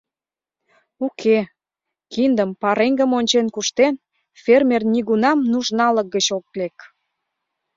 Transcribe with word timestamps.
Уке, 1.05 1.37
киндым-пареҥгым 2.11 3.11
ончен 3.19 3.47
куштен, 3.55 3.93
фермер 4.43 4.81
нигунам 4.93 5.39
нужналык 5.51 6.07
гыч 6.15 6.27
ок 6.37 6.47
лек. 6.59 6.77